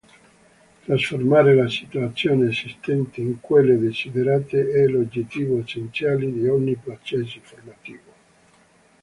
[0.83, 8.11] Trasformare le situazioni esistenti in quelle desiderate è l'obiettivo essenziale di ogni processo formativo.